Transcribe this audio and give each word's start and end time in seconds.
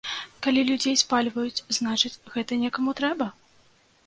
Калі 0.45 0.61
людзей 0.69 0.97
спальваюць, 1.03 1.63
значыць, 1.79 2.21
гэта 2.37 2.59
некаму 2.63 2.97
трэба? 3.03 3.31